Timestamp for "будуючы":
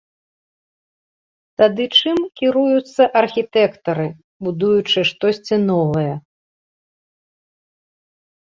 4.49-4.99